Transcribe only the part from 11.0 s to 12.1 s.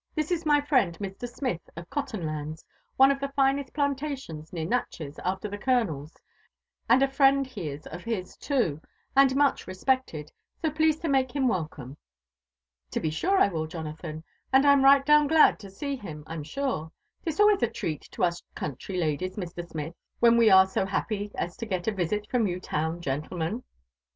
to make him welcome.""